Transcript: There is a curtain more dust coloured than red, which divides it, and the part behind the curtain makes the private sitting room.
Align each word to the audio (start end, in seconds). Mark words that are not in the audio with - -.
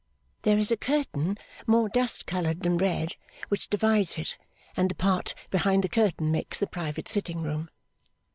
There 0.41 0.57
is 0.57 0.71
a 0.71 0.77
curtain 0.77 1.37
more 1.67 1.87
dust 1.87 2.25
coloured 2.25 2.61
than 2.63 2.79
red, 2.79 3.13
which 3.49 3.69
divides 3.69 4.17
it, 4.17 4.35
and 4.75 4.89
the 4.89 4.95
part 4.95 5.35
behind 5.51 5.83
the 5.83 5.89
curtain 5.89 6.31
makes 6.31 6.57
the 6.57 6.65
private 6.65 7.07
sitting 7.07 7.43
room. 7.43 7.69